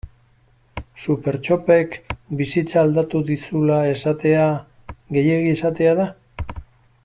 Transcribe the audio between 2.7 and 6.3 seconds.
aldatu dizula esatea gehiegi esatea da?